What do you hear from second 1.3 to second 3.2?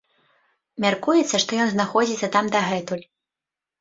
што ён знаходзіцца там дагэтуль.